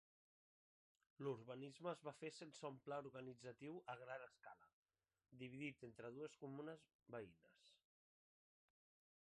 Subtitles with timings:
[1.25, 4.69] L'urbanisme es va fer sense un pla organitzatiu a gran escala,
[5.43, 7.69] dividit entre dues comunes veïnes.